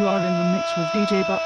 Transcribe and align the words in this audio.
You 0.00 0.08
are 0.08 0.16
in 0.16 0.32
the 0.32 0.44
mix 0.44 0.74
with 0.78 0.86
DJ 0.94 1.28
Buck 1.28 1.42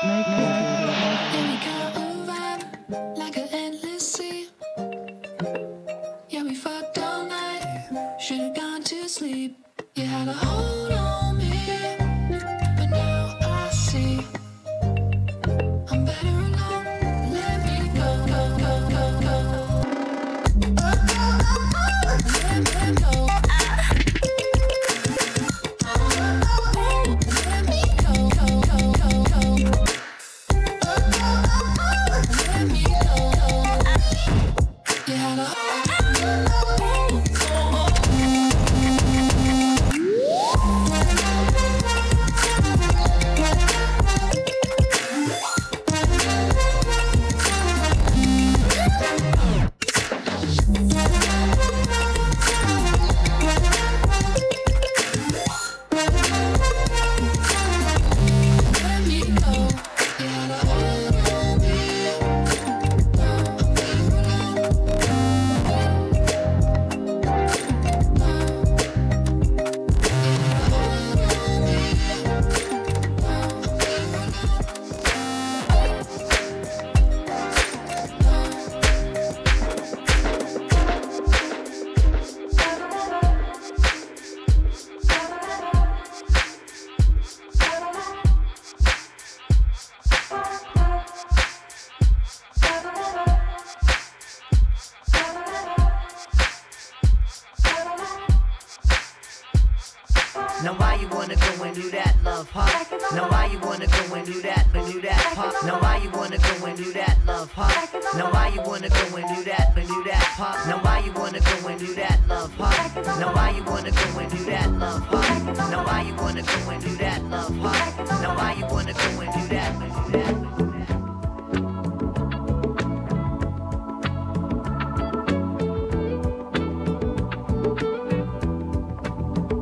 love, 112.28 112.52
huh? 112.56 113.02
Now 113.20 113.34
why 113.34 113.50
you 113.50 113.62
wanna 113.64 113.90
go 113.90 114.18
and 114.18 114.30
do 114.30 114.44
that, 114.44 114.70
love, 114.72 115.02
huh? 115.06 115.52
Now 115.70 115.84
why 115.84 116.02
you 116.02 116.14
wanna 116.14 116.42
go 116.42 116.70
and 116.70 116.82
do 116.82 116.96
that, 116.96 117.24
love, 117.24 117.56
huh? 117.56 118.04
Now 118.22 118.36
why 118.36 118.52
you 118.54 118.66
wanna 118.66 118.92
go 118.92 119.20
and 119.20 119.32
do 119.32 119.46
that? 119.48 119.72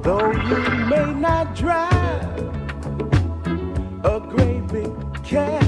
Though 0.03 0.33
you 0.33 0.59
may 0.87 1.15
not 1.15 1.55
drive 1.55 2.39
a 4.05 4.21
great 4.21 4.67
big 4.67 4.91
Cadillac, 5.23 5.62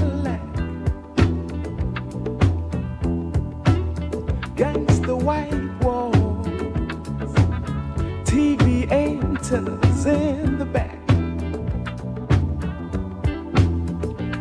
antennas 9.51 10.05
in 10.07 10.57
the 10.57 10.65
back. 10.65 10.97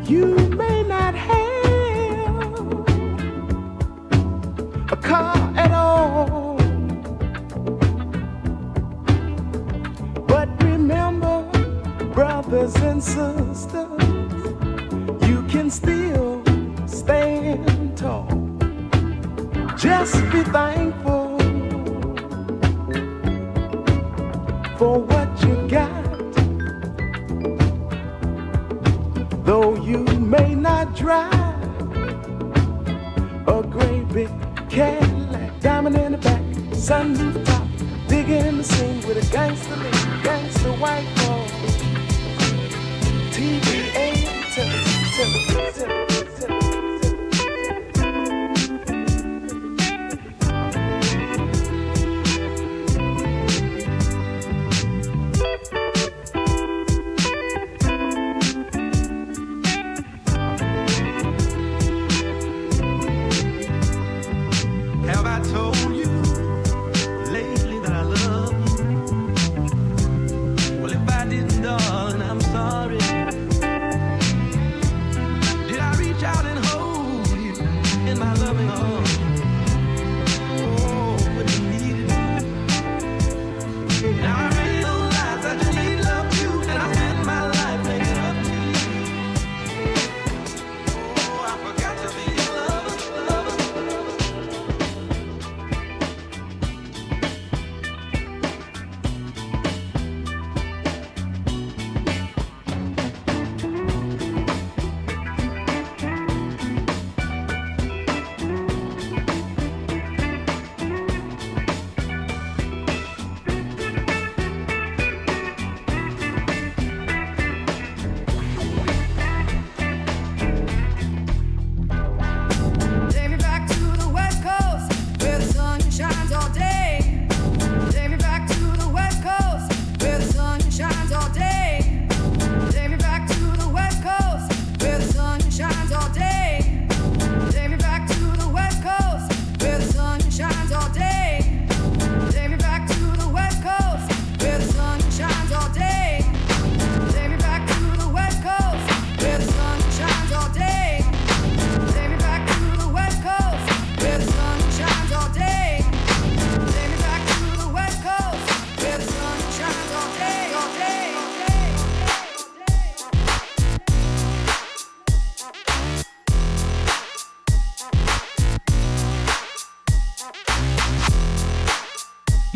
You 0.08 0.34
may 0.56 0.82
not 0.84 1.14
have 1.14 2.34
a 4.90 4.96
car 4.96 5.36
at 5.56 5.72
all. 5.72 6.56
But 10.26 10.48
remember, 10.62 11.50
brothers 12.14 12.74
and 12.76 13.02
sisters, 13.02 14.46
you 15.28 15.42
can 15.48 15.68
still 15.70 16.42
stand 16.86 17.98
tall. 17.98 18.28
Just 19.76 20.14
be 20.32 20.42
thankful 20.44 20.93
drive 30.96 31.32
a 33.48 33.62
great 33.68 34.08
big 34.12 34.30
Cadillac, 34.68 35.60
diamond 35.60 35.96
in 35.96 36.12
the 36.12 36.18
back, 36.18 36.40
sunroof 36.72 37.44
top, 37.44 37.68
digging 38.08 38.46
in 38.46 38.58
the 38.58 38.64
scene 38.64 38.96
with 39.06 39.16
a 39.16 39.32
gangster 39.32 39.76
lean, 39.76 40.22
gangster 40.22 40.72
white 40.72 41.06
ball. 41.16 41.46
TVA 43.30 44.14
Have 44.56 46.23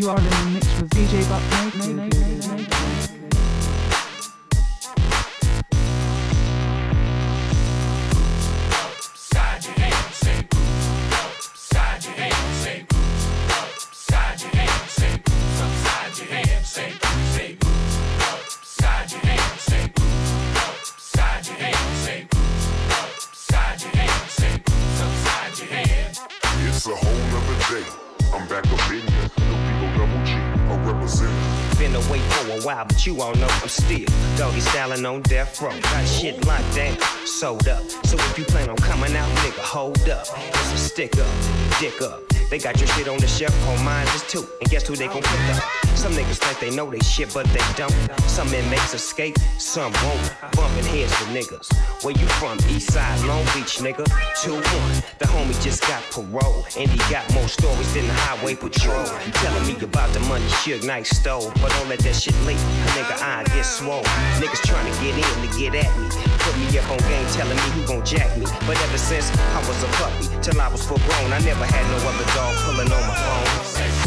Are 0.09 0.17
in 0.17 0.25
the 0.25 0.51
mix 0.55 0.67
with 0.81 0.89
DJ 0.89 1.29
Buck 1.29 1.43
It's 26.61 26.87
a 26.87 26.95
whole 26.95 27.13
nother 27.13 27.59
day. 27.69 27.87
I'm 28.33 28.49
back 28.49 28.65
up 28.73 28.91
in 28.91 29.07
here. 29.07 29.48
Been 31.79 31.95
away 31.95 32.19
for 32.19 32.51
a 32.51 32.61
while, 32.63 32.85
but 32.87 33.07
you 33.07 33.23
all 33.23 33.33
know 33.37 33.47
I'm 33.47 33.69
still 33.69 34.05
doggy 34.37 34.59
styling 34.61 35.07
on 35.07 35.23
death 35.23 35.63
row. 35.63 35.71
Got 35.81 36.09
shit 36.09 36.45
locked 36.45 36.75
down, 36.75 36.99
sold 37.25 37.69
up. 37.69 37.85
So 38.05 38.17
if 38.17 38.37
you 38.37 38.45
plan 38.45 38.69
on 38.69 38.77
coming 38.79 39.15
out, 39.15 39.29
nigga, 39.39 39.61
hold 39.61 40.09
up. 40.09 40.27
Stick 40.77 41.17
up, 41.19 41.81
dick 41.81 42.03
up. 42.03 42.38
They 42.51 42.59
got 42.59 42.79
your 42.79 42.89
shit 42.89 43.09
on 43.09 43.19
the 43.19 43.27
shelf, 43.27 43.55
on 43.69 43.85
mine 43.85 44.07
is 44.15 44.23
too. 44.23 44.47
And 44.61 44.71
guess 44.71 44.87
who 44.87 44.97
they 44.97 45.07
gon' 45.07 45.23
pick 45.23 45.57
up? 45.57 45.63
Some 45.95 46.13
niggas 46.13 46.39
think 46.39 46.59
they 46.61 46.75
know 46.75 46.91
they 46.91 47.01
shit, 47.01 47.35
but 47.35 47.47
they 47.49 47.61
don't. 47.77 47.93
Some 48.23 48.49
inmates 48.55 48.95
escape, 48.95 49.37
some 49.59 49.93
won't. 50.05 50.33
Bumping 50.53 50.85
heads 50.85 51.13
with 51.21 51.31
niggas. 51.37 51.69
Where 52.03 52.15
you 52.15 52.27
from? 52.41 52.59
East 52.71 52.93
side, 52.93 53.21
Long 53.27 53.45
Beach, 53.53 53.79
nigga. 53.85 54.05
2-1. 54.43 55.19
The 55.19 55.27
homie 55.27 55.63
just 55.63 55.83
got 55.83 56.03
parole. 56.11 56.65
And 56.79 56.89
he 56.89 56.99
got 57.13 57.31
more 57.35 57.49
stories 57.49 57.93
than 57.93 58.07
the 58.07 58.15
highway 58.15 58.55
patrol. 58.55 59.05
Telling 59.45 59.67
me 59.67 59.77
about 59.83 60.11
the 60.15 60.21
money 60.21 60.47
Suge 60.63 60.87
Knight 60.87 61.07
stole. 61.07 61.51
But 61.61 61.71
don't 61.73 61.89
let 61.89 61.99
that 62.01 62.15
shit 62.15 62.35
leak. 62.47 62.57
A 62.57 62.89
nigga 62.97 63.23
eye 63.23 63.45
get 63.55 63.67
swole. 63.67 64.05
Niggas 64.41 64.63
trying 64.65 64.91
to 64.91 65.01
get 65.03 65.15
in 65.17 65.49
to 65.51 65.59
get 65.59 65.75
at 65.85 65.99
me. 65.99 66.28
Me 66.59 66.79
up 66.79 66.91
on 66.91 66.99
game, 66.99 67.27
telling 67.29 67.57
me 67.57 67.69
who 67.71 67.87
gon' 67.87 68.05
jack 68.05 68.37
me. 68.37 68.45
But 68.67 68.77
ever 68.83 68.99
since 68.99 69.31
I 69.55 69.59
was 69.69 69.81
a 69.83 69.87
puppy, 69.99 70.27
till 70.43 70.61
I 70.61 70.69
was 70.69 70.85
full 70.85 70.99
grown, 70.99 71.33
I 71.33 71.39
never 71.39 71.65
had 71.65 71.87
no 71.87 72.09
other 72.09 72.27
dog 72.35 72.57
pulling 72.67 72.91
on 72.91 73.03
my 73.07 73.15
phone. 73.15 73.98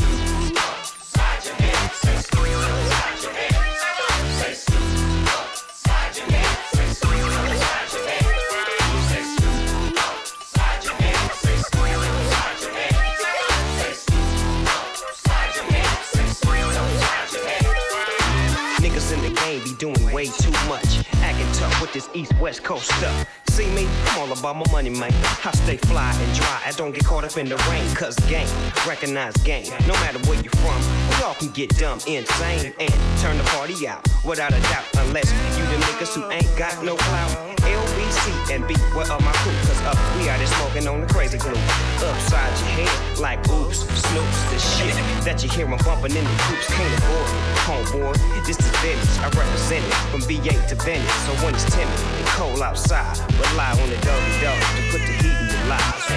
Tough 21.62 21.80
with 21.80 21.94
this 21.94 22.10
East 22.16 22.34
West 22.40 22.64
Coast 22.64 22.88
stuff. 22.88 23.41
See 23.52 23.68
me? 23.76 23.86
I'm 24.06 24.20
all 24.20 24.32
about 24.32 24.56
my 24.56 24.72
money, 24.72 24.90
man. 24.90 25.12
I 25.44 25.52
stay 25.52 25.76
fly 25.76 26.14
and 26.14 26.34
dry. 26.36 26.62
I 26.66 26.72
don't 26.72 26.94
get 26.94 27.04
caught 27.04 27.26
up 27.26 27.36
in 27.36 27.50
the 27.50 27.58
rain. 27.70 27.84
Cause 27.96 28.16
game, 28.32 28.48
recognize 28.88 29.36
game. 29.44 29.68
No 29.88 29.94
matter 30.00 30.20
where 30.20 30.40
you're 30.40 30.56
from, 30.64 30.80
we 31.10 31.24
all 31.26 31.34
can 31.36 31.50
get 31.50 31.70
dumb, 31.78 32.00
insane, 32.08 32.74
and 32.80 32.94
turn 33.20 33.38
the 33.38 33.44
party 33.52 33.86
out. 33.86 34.08
Without 34.24 34.54
a 34.54 34.62
doubt, 34.72 34.86
unless 35.04 35.30
you 35.58 35.66
the 35.66 35.78
niggas 35.84 36.16
who 36.16 36.24
ain't 36.32 36.48
got 36.58 36.82
no 36.86 36.96
clout. 36.96 37.32
LBC 37.62 38.56
and 38.56 38.68
B, 38.68 38.74
what 38.96 39.10
are 39.10 39.20
my 39.20 39.34
crew? 39.44 39.52
Cause 39.68 39.82
up, 39.84 39.98
we 40.18 40.30
out 40.30 40.38
there 40.40 40.48
smoking 40.48 40.88
on 40.88 41.02
the 41.02 41.08
crazy 41.08 41.38
glue. 41.38 41.52
Upside 42.00 42.58
your 42.60 42.88
head, 42.88 43.20
like 43.20 43.40
oops, 43.50 43.84
snoops, 43.84 44.40
the 44.52 44.60
shit 44.60 44.96
that 45.26 45.44
you 45.44 45.50
hear 45.50 45.68
hear 45.68 45.74
'em 45.74 45.78
bumping 45.86 46.16
in 46.16 46.24
the 46.24 46.38
coops. 46.48 46.68
Can't 46.68 46.94
afford 46.98 47.28
it, 47.30 47.60
homeboy. 47.68 48.46
This 48.48 48.58
is 48.58 48.72
Venice, 48.82 49.20
I 49.20 49.30
represent 49.30 49.86
it 49.86 49.94
from 50.10 50.22
VA 50.22 50.56
to 50.70 50.76
Venice. 50.76 51.14
So 51.26 51.32
when 51.46 51.54
it's 51.54 51.66
timid 51.66 52.00
and 52.18 52.28
cold 52.34 52.62
outside, 52.62 53.18
rely 53.50 53.72
on 53.72 53.90
the 53.90 53.98
doggy 53.98 54.42
dog 54.42 54.60
to 54.60 54.82
put 54.92 55.02
the 55.02 55.14
heat 55.14 55.38
in 55.42 55.48
your 55.50 55.68
lives. 55.68 56.08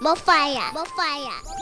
More 0.00 0.16
fire. 0.16 1.53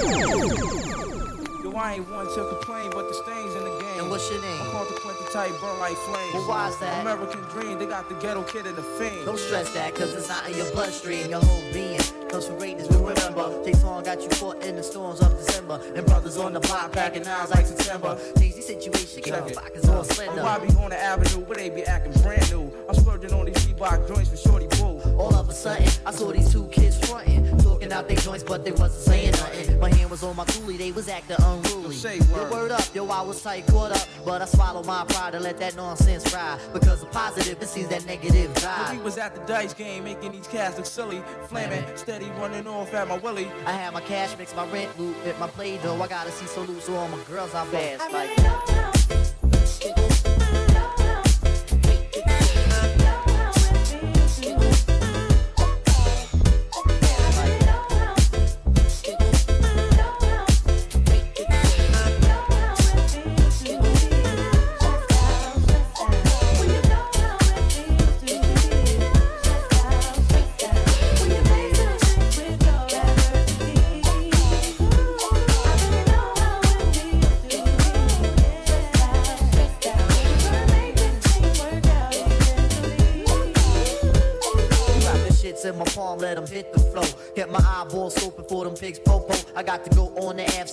Yo, 0.00 1.72
I 1.76 1.94
ain't 1.96 2.08
one 2.10 2.26
to 2.26 2.48
complain, 2.48 2.90
but 2.90 3.08
the 3.08 3.14
stains 3.14 3.54
in 3.54 3.64
the 3.64 3.78
game. 3.80 4.00
And 4.00 4.10
what's 4.10 4.30
your 4.30 4.40
name? 4.40 4.60
I'm 4.62 4.70
consequently 4.70 5.26
type, 5.30 5.52
burn 5.60 5.78
like 5.78 5.96
flames. 5.96 6.32
Well, 6.32 6.48
why's 6.48 6.78
that? 6.78 7.02
American 7.02 7.40
dream, 7.50 7.78
they 7.78 7.84
got 7.84 8.08
the 8.08 8.14
ghetto 8.14 8.42
kid 8.44 8.64
in 8.64 8.74
the 8.76 8.82
fame. 8.82 9.26
Don't 9.26 9.38
stress 9.38 9.70
that, 9.74 9.94
cause 9.94 10.14
it's 10.14 10.28
not 10.28 10.48
in 10.48 10.56
your 10.56 10.70
bloodstream. 10.72 11.28
Your 11.28 11.40
whole 11.40 11.72
being 11.72 12.00
comes 12.30 12.46
from 12.46 12.56
greatness. 12.56 12.88
But 12.88 13.02
remember, 13.04 13.62
Jay 13.62 13.74
Song 13.74 14.02
got 14.02 14.22
you 14.22 14.30
caught 14.30 14.64
in 14.64 14.76
the 14.76 14.82
storms 14.82 15.20
of 15.20 15.36
December. 15.36 15.78
And 15.94 16.06
brothers 16.06 16.38
on 16.38 16.54
the 16.54 16.60
block 16.60 16.92
packing 16.92 17.24
knives 17.24 17.50
like 17.50 17.66
September. 17.66 18.18
Change 18.38 18.54
the 18.54 18.62
situation, 18.62 19.22
get 19.22 19.46
it. 19.46 19.54
pockets 19.54 19.86
all 19.86 19.98
I'm 19.98 20.04
slender. 20.04 20.42
Bobby 20.42 20.68
on 20.78 20.90
the 20.90 20.98
avenue, 20.98 21.44
but 21.46 21.58
they 21.58 21.68
be 21.68 21.82
acting 21.84 22.12
brand 22.22 22.50
new. 22.50 22.72
I'm 22.88 22.94
splurging 22.94 23.34
on 23.34 23.44
these 23.44 23.66
Reebok 23.66 24.08
joints 24.08 24.30
for 24.30 24.36
Shorty 24.36 24.66
Boo. 24.78 24.98
All 25.18 25.34
of 25.34 25.50
a 25.50 25.52
sudden, 25.52 25.86
I 26.06 26.10
saw 26.10 26.32
these 26.32 26.50
two 26.50 26.66
kids 26.68 26.98
frontin', 27.06 27.59
talking 27.90 27.92
out 27.92 28.08
their 28.08 28.16
joints, 28.24 28.44
but 28.44 28.64
they 28.64 28.72
wasn't 28.72 29.02
saying 29.02 29.30
nothing. 29.32 29.78
My 29.80 29.90
hand 29.94 30.10
was 30.10 30.22
on 30.22 30.36
my 30.36 30.44
coolie, 30.44 30.78
they 30.78 30.92
was 30.92 31.08
acting 31.08 31.36
unruly. 31.40 31.94
Say 31.94 32.18
Yo, 32.18 32.24
word. 32.34 32.50
word 32.50 32.70
up, 32.70 32.94
yo, 32.94 33.08
I 33.08 33.22
was 33.22 33.42
tight, 33.42 33.66
caught 33.66 33.92
up, 33.92 34.06
but 34.24 34.42
I 34.42 34.44
swallowed 34.46 34.86
my 34.86 35.04
pride 35.08 35.34
and 35.34 35.44
let 35.44 35.58
that 35.58 35.76
nonsense 35.76 36.28
fry. 36.28 36.58
Because 36.72 37.00
the 37.00 37.06
positive, 37.06 37.60
it 37.60 37.68
sees 37.68 37.88
that 37.88 38.04
negative 38.06 38.52
But 38.54 38.62
we 38.92 38.98
vibe. 38.98 39.02
was 39.02 39.18
at 39.18 39.34
the 39.34 39.40
dice 39.42 39.74
game, 39.74 40.04
making 40.04 40.32
these 40.32 40.46
cats 40.46 40.76
look 40.76 40.86
silly. 40.86 41.22
Flaming, 41.48 41.84
steady 41.96 42.26
running 42.38 42.66
off 42.66 42.92
at 42.94 43.08
my 43.08 43.18
willy. 43.18 43.50
I 43.66 43.72
had 43.72 43.92
my 43.92 44.00
cash 44.00 44.36
mix, 44.38 44.54
my 44.54 44.66
rent 44.70 44.98
loot, 44.98 45.16
hit 45.24 45.38
my 45.38 45.48
play 45.48 45.78
dough. 45.78 46.00
I 46.00 46.06
gotta 46.08 46.30
see 46.30 46.46
so 46.46 46.62
loose, 46.62 46.84
so 46.84 46.94
all 46.96 47.08
my 47.08 47.18
girls 47.28 47.54
are 47.54 47.66
fast. 47.66 48.12
Like, 48.12 48.30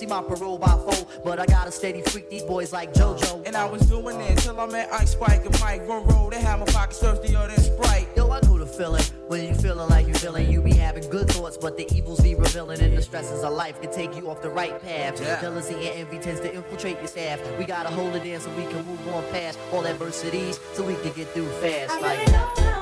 my 0.08 0.22
parole 0.22 0.58
by 0.58 0.68
four. 0.68 1.06
But 1.24 1.38
I 1.38 1.46
got 1.46 1.66
a 1.68 1.72
steady 1.72 2.02
freak 2.02 2.30
these 2.30 2.42
boys 2.42 2.72
like 2.72 2.92
JoJo. 2.94 3.46
And 3.46 3.56
I 3.56 3.64
was 3.66 3.82
doing 3.82 4.20
it 4.20 4.38
till 4.38 4.58
I 4.58 4.66
met 4.66 4.92
Ice 4.92 5.12
Spike 5.12 5.44
and 5.44 5.60
Mike 5.60 5.86
Run 5.86 6.06
Roll. 6.06 6.30
They 6.30 6.40
had 6.40 6.58
my 6.58 6.66
pockets 6.66 6.98
thirstier 7.00 7.46
than 7.46 7.60
Sprite. 7.60 8.08
Yo, 8.16 8.30
I 8.30 8.40
know 8.40 8.58
the 8.58 8.66
feeling. 8.66 9.02
When 9.28 9.46
you 9.46 9.54
feeling 9.54 9.88
like 9.90 10.06
you 10.06 10.14
feeling, 10.14 10.50
you 10.50 10.62
be 10.62 10.74
having 10.74 11.08
good 11.10 11.28
thoughts, 11.30 11.56
but 11.56 11.76
the 11.76 11.86
evils 11.94 12.20
be 12.20 12.34
revealing. 12.34 12.80
And 12.80 12.96
the 12.96 13.02
stresses 13.02 13.44
of 13.44 13.52
life 13.52 13.80
can 13.80 13.92
take 13.92 14.16
you 14.16 14.30
off 14.30 14.40
the 14.42 14.50
right 14.50 14.80
path. 14.82 15.20
Yeah. 15.20 15.40
Jealousy 15.40 15.74
and 15.74 16.00
envy 16.00 16.18
tends 16.18 16.40
to 16.40 16.54
infiltrate 16.54 16.98
your 16.98 17.08
staff. 17.08 17.40
We 17.58 17.64
gotta 17.64 17.90
hold 17.90 18.14
it 18.14 18.24
in 18.24 18.40
so 18.40 18.50
we 18.56 18.64
can 18.64 18.84
move 18.86 19.08
on 19.08 19.24
past 19.30 19.58
all 19.72 19.86
adversities, 19.86 20.58
so 20.72 20.82
we 20.82 20.94
can 20.96 21.12
get 21.12 21.28
through 21.28 21.48
fast. 21.60 22.00
Like, 22.00 22.77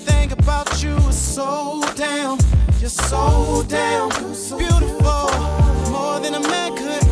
Everything 0.00 0.30
about 0.30 0.80
you 0.80 0.94
is 1.08 1.18
so 1.18 1.82
damn, 1.96 2.38
you're 2.78 2.88
so 2.88 3.64
damn 3.66 4.08
beautiful, 4.56 5.28
more 5.90 6.20
than 6.20 6.34
a 6.34 6.40
man 6.40 6.76
could 6.76 7.07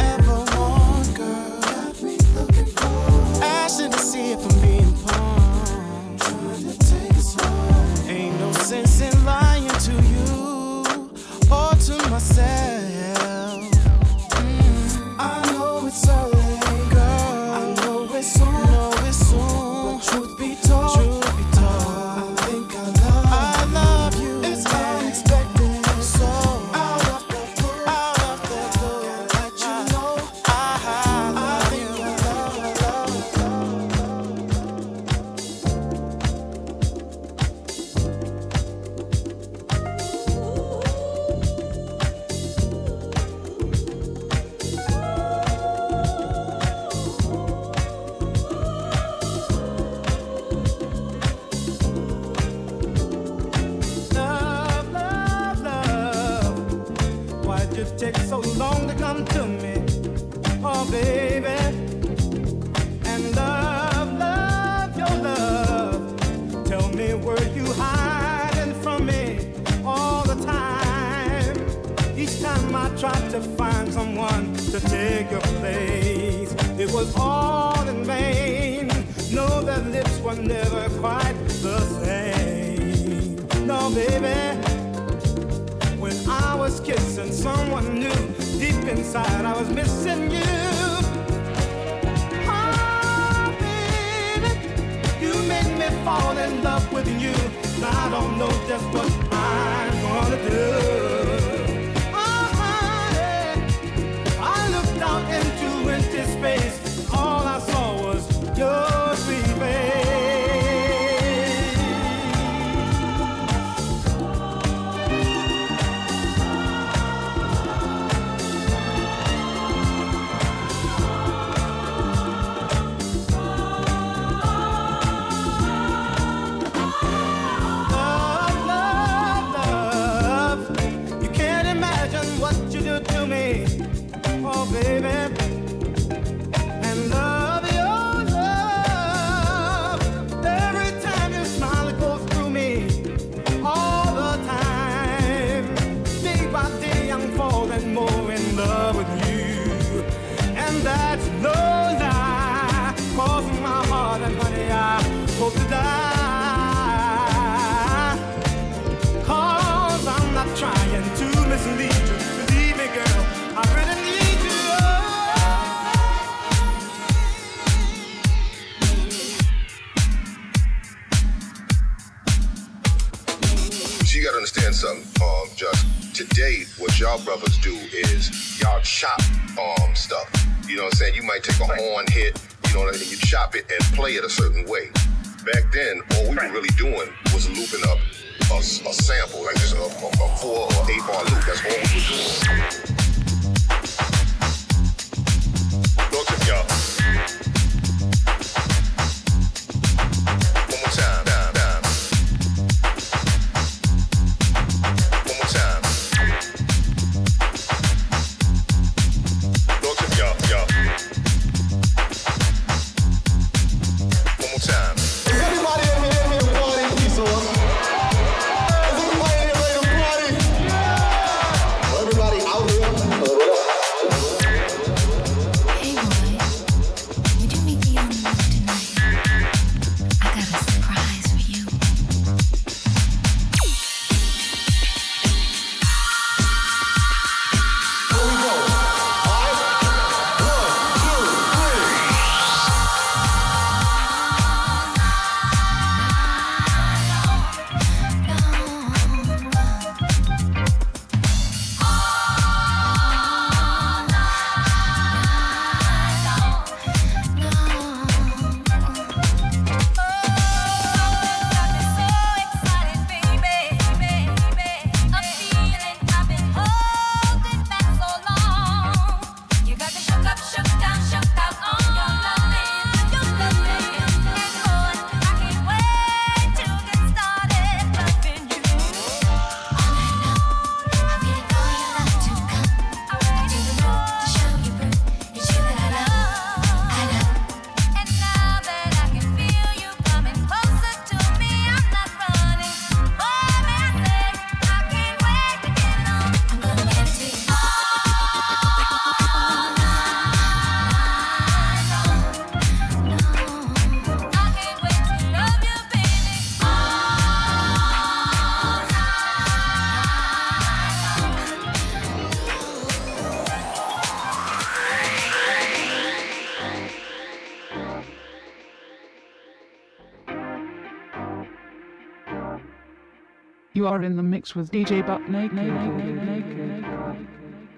You 323.86 323.92
are 323.92 324.02
in 324.02 324.16
the 324.16 324.22
mix 324.25 324.56
with 324.56 324.72
DJ 324.72 325.06
Buck 325.06 325.28
Naked. 325.28 325.62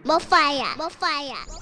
More 0.06 0.18
fire, 0.18 0.74
more 0.78 0.88
fire. 0.88 1.36
Why 1.44 1.57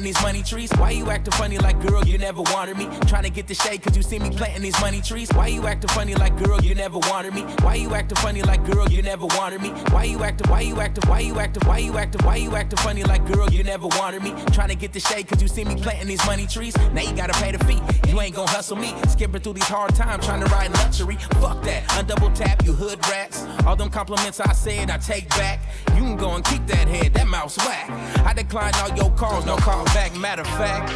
planting 0.00 0.12
these 0.12 0.22
money 0.22 0.42
trees. 0.42 0.70
Why 0.78 0.90
you 0.90 1.10
acting 1.10 1.32
funny 1.32 1.58
like 1.58 1.80
girl, 1.86 2.04
you 2.04 2.18
never 2.18 2.42
wanted 2.42 2.76
me? 2.76 2.88
Trying 3.06 3.24
to 3.24 3.30
get 3.30 3.46
the 3.46 3.54
shade 3.54 3.82
cause 3.82 3.96
you 3.96 4.02
see 4.02 4.18
me 4.18 4.30
planting 4.30 4.62
these 4.62 4.78
money 4.80 5.00
trees. 5.00 5.30
Why 5.32 5.48
you 5.48 5.66
acting 5.66 5.88
funny 5.90 6.14
like 6.14 6.36
girl, 6.42 6.60
you 6.60 6.74
never 6.74 6.98
wanted 6.98 7.34
me? 7.34 7.42
Why 7.62 7.74
you 7.74 7.94
acting 7.94 8.16
funny 8.16 8.42
like 8.42 8.64
girl, 8.64 8.88
you 8.88 9.02
never 9.02 9.26
wanted 9.26 9.60
me? 9.60 9.70
Why 9.90 10.04
you 10.04 10.22
acting, 10.22 10.50
why 10.50 10.60
you 10.62 10.80
acting, 10.80 11.08
why 11.08 11.20
you 11.20 11.38
acting, 11.38 11.68
why 11.68 11.78
you 11.78 11.98
acting, 11.98 12.26
why 12.26 12.36
you 12.36 12.56
acting 12.56 12.78
funny 12.78 13.02
like 13.04 13.26
girl, 13.26 13.50
you 13.50 13.62
never 13.62 13.86
wanted 13.88 14.22
me? 14.22 14.32
Trying 14.52 14.70
to 14.70 14.76
get 14.76 14.92
the 14.92 15.00
shade 15.00 15.28
cause 15.28 15.42
you 15.42 15.48
see 15.48 15.64
me 15.64 15.76
planting 15.76 16.08
these 16.08 16.24
money 16.26 16.46
trees. 16.46 16.76
Now 16.92 17.02
you 17.02 17.14
gotta 17.14 17.34
pay 17.34 17.52
the 17.52 17.62
fee. 17.64 17.80
You 18.08 18.20
ain't 18.20 18.34
gonna 18.34 18.50
hustle 18.50 18.76
me. 18.76 18.94
Skipping 19.08 19.40
through 19.40 19.54
these 19.54 19.68
hard 19.68 19.94
times 19.94 20.26
trying 20.26 20.40
to 20.40 20.46
ride 20.46 20.72
luxury. 20.72 21.16
Fuck 21.40 21.62
that. 21.64 21.84
Undouble 21.98 22.34
tap, 22.34 22.64
you 22.64 22.72
hood 22.72 22.98
rats. 23.08 23.46
All 23.66 23.76
them 23.76 23.90
compliments 23.90 24.40
I 24.40 24.52
said, 24.52 24.90
I 24.90 24.98
take 24.98 25.28
back. 25.30 25.60
You 25.94 26.02
can 26.02 26.16
go 26.16 26.34
and 26.34 26.44
keep 26.44 26.66
that 26.66 26.88
head, 26.88 27.14
that 27.14 27.28
mouse 27.28 27.56
whack. 27.58 27.90
I 28.26 28.32
decline 28.32 28.72
all 28.76 28.96
your 28.96 29.10
calls, 29.16 29.44
no 29.46 29.56
call 29.56 29.84
back. 29.94 30.16
Matter 30.16 30.42
of 30.42 30.48
fact, 30.48 30.90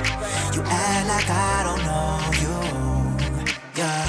You 0.54 0.62
act 0.64 1.09
like 1.09 1.30
I 1.30 1.62
don't 1.66 1.83
know 1.88 2.18
you. 2.42 2.57
Yeah. 3.76 4.04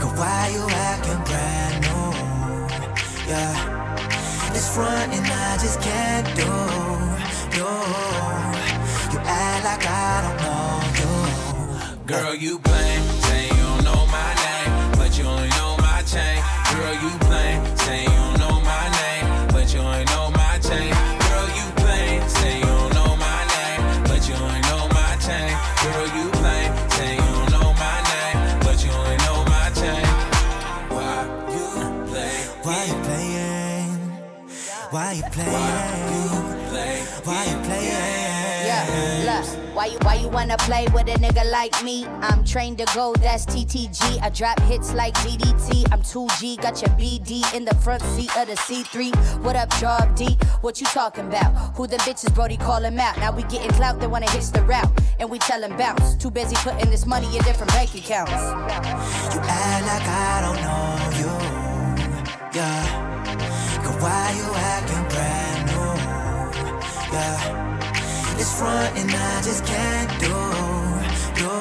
Cause 0.00 0.12
why 0.18 0.50
you 0.54 0.64
acting 0.88 1.22
brand 1.28 1.76
new? 1.86 2.08
Yeah. 3.30 4.54
It's 4.54 4.68
front 4.74 5.12
and 5.12 5.26
I 5.26 5.56
just 5.58 5.80
can't 5.80 6.26
do. 6.36 6.52
You. 7.56 7.70
You 9.12 9.18
act 9.24 9.64
like 9.64 9.84
I 9.86 10.14
don't 10.24 10.38
know 10.46 10.70
you. 11.00 12.06
girl, 12.06 12.34
you 12.34 12.58
plain. 12.58 13.00
Say 13.26 13.44
you 13.46 13.62
don't 13.62 13.84
know 13.84 14.06
my 14.06 14.30
name, 14.44 14.92
but 14.98 15.16
you 15.18 15.24
only 15.24 15.48
know 15.50 15.76
my 15.78 16.02
chain. 16.02 16.42
Girl, 16.74 16.94
you 16.94 17.10
plain. 17.20 17.76
Say 17.76 18.02
you 18.04 18.37
Why 39.78 39.86
you 39.86 39.98
why 40.02 40.14
you 40.14 40.26
wanna 40.26 40.56
play 40.56 40.88
with 40.92 41.06
a 41.06 41.14
nigga 41.20 41.48
like 41.52 41.84
me? 41.84 42.04
I'm 42.20 42.42
trained 42.42 42.78
to 42.78 42.86
go, 42.96 43.14
that's 43.14 43.46
TTG. 43.46 44.20
I 44.20 44.28
drop 44.28 44.58
hits 44.62 44.92
like 44.92 45.14
DDT. 45.18 45.86
I'm 45.92 46.02
2G, 46.02 46.60
got 46.60 46.82
your 46.82 46.90
BD 46.98 47.44
in 47.54 47.64
the 47.64 47.76
front 47.76 48.02
seat 48.02 48.36
of 48.36 48.48
the 48.48 48.54
C3. 48.54 49.14
What 49.40 49.54
up, 49.54 49.70
Job 49.78 50.16
D? 50.16 50.36
What 50.62 50.80
you 50.80 50.86
talking 50.88 51.28
about? 51.28 51.76
Who 51.76 51.86
the 51.86 51.96
bitches, 51.98 52.34
Brody, 52.34 52.56
call 52.56 52.82
him 52.82 52.98
out. 52.98 53.18
Now 53.18 53.30
we 53.30 53.44
getting 53.44 53.70
clout, 53.70 54.00
they 54.00 54.08
wanna 54.08 54.28
hit 54.32 54.42
the 54.52 54.62
route. 54.62 54.90
And 55.20 55.30
we 55.30 55.38
tell 55.38 55.62
'em 55.62 55.76
bounce. 55.76 56.16
Too 56.16 56.32
busy 56.32 56.56
putting 56.56 56.90
this 56.90 57.06
money 57.06 57.28
in 57.36 57.44
different 57.44 57.70
bank 57.70 57.94
accounts. 57.94 58.32
You 59.32 59.40
act 59.46 59.86
like 59.86 60.08
I 60.08 60.40
don't 60.42 60.60
know 60.66 61.18
you. 61.20 61.30
Yeah. 62.52 63.82
Cause 63.84 64.02
why 64.02 64.34
you 64.38 64.46
acting 64.56 65.06
brand 65.12 65.66
new? 65.70 67.14
Yeah. 67.14 67.67
It's 68.40 68.52
front 68.56 68.96
and 68.96 69.10
I 69.10 69.42
just 69.42 69.64
can't 69.66 70.10
do. 70.20 70.38
You. 71.40 71.54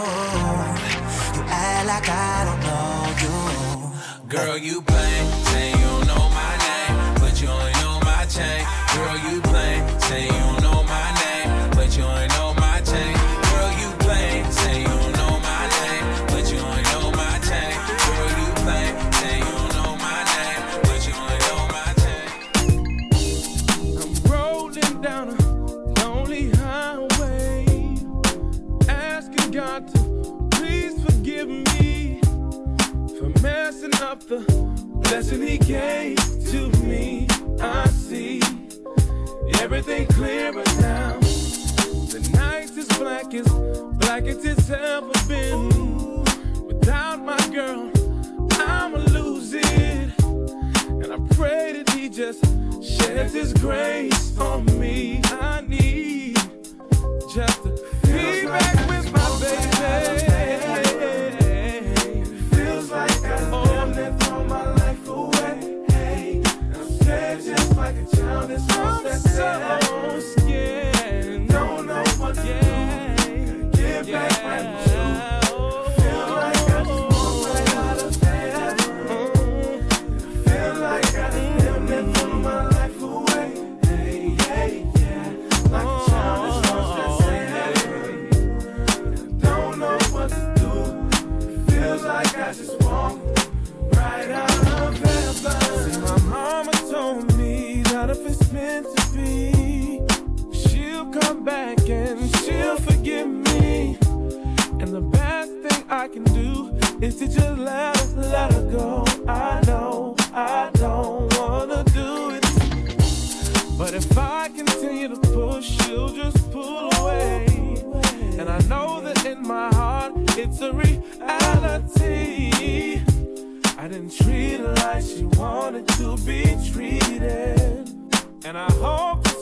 You 1.35 1.41
act 1.49 1.87
like 1.87 2.09
I 2.09 2.45
don't 2.47 2.61
know 2.67 2.97
you. 3.23 4.29
Girl, 4.29 4.57
you 4.57 4.81
plain. 4.81 5.36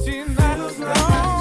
She 0.04 0.24
knows 0.24 0.80
no 0.80 1.35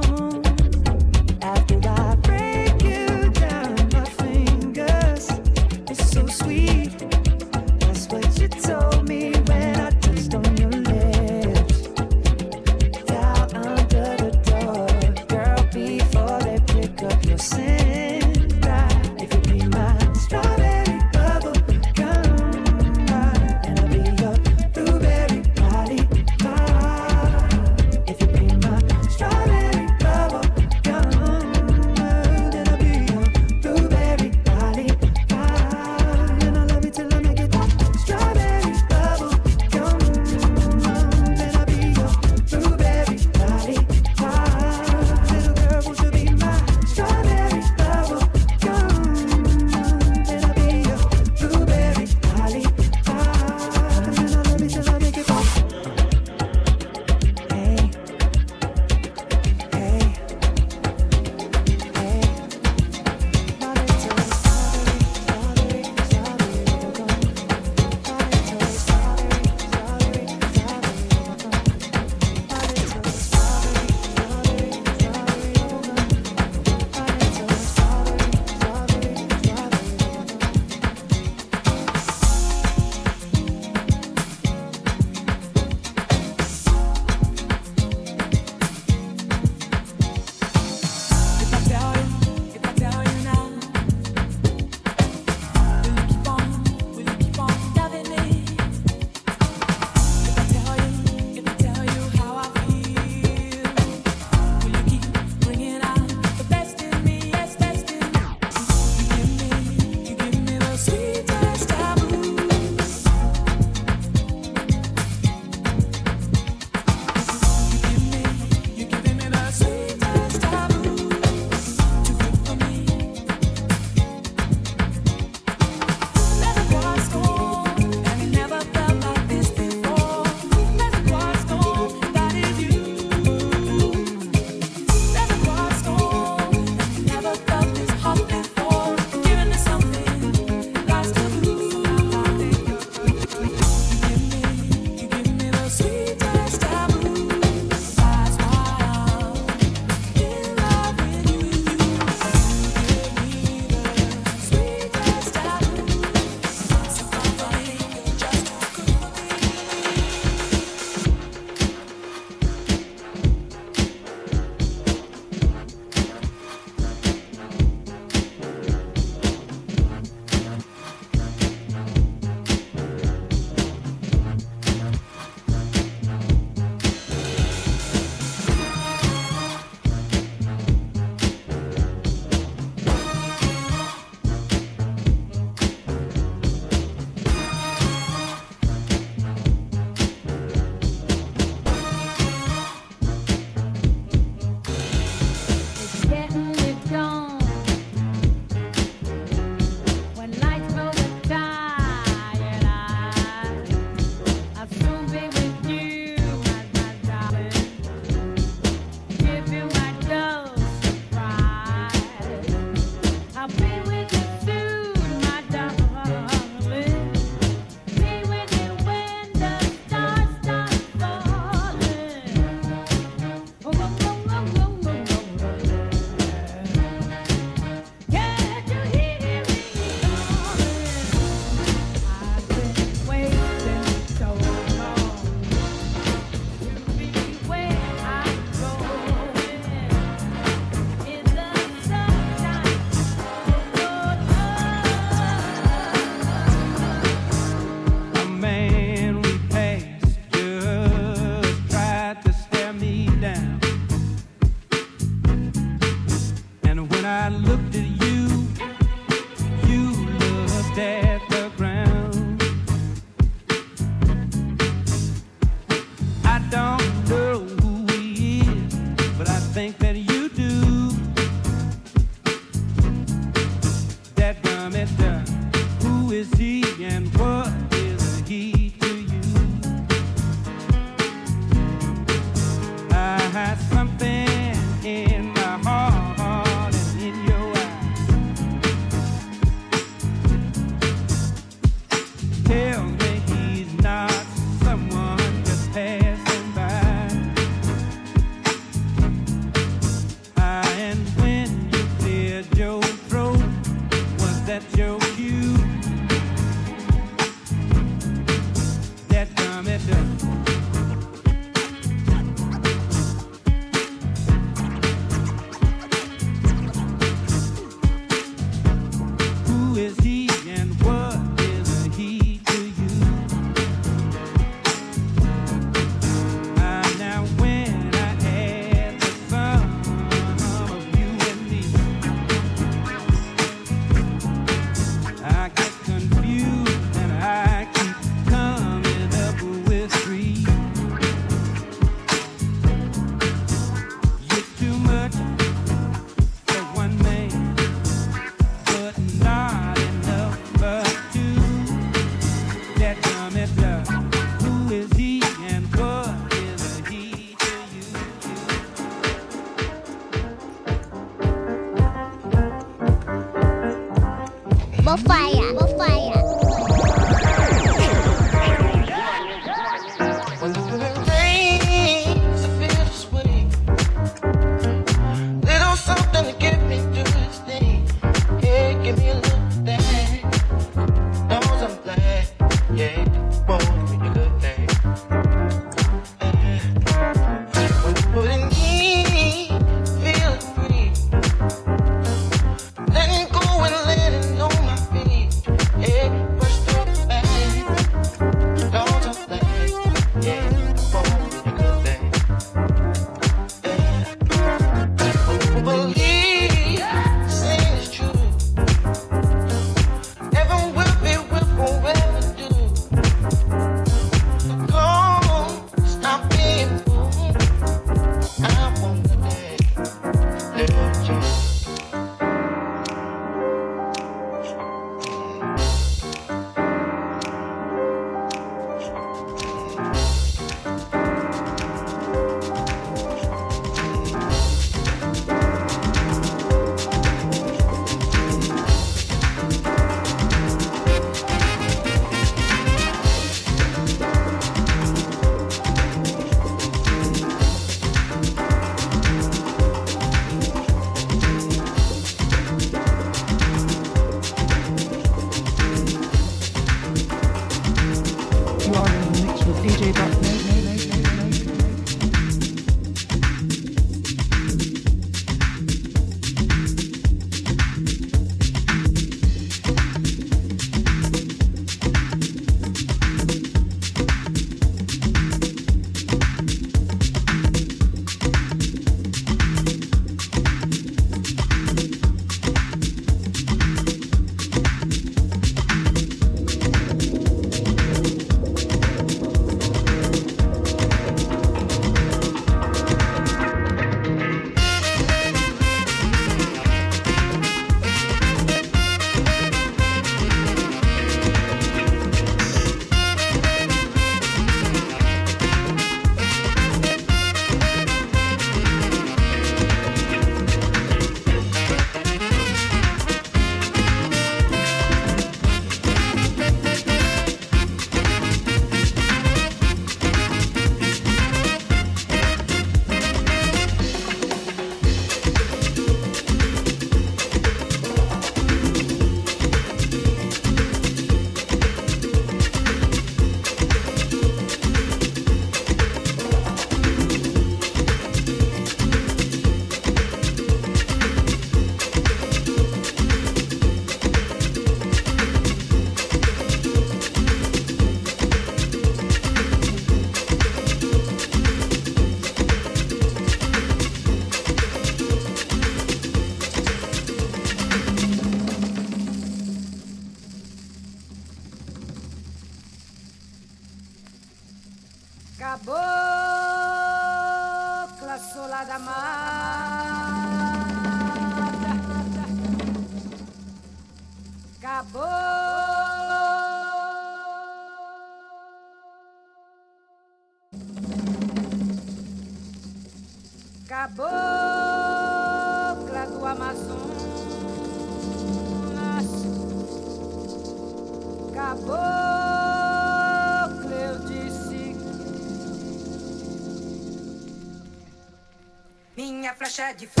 de 599.73 600.00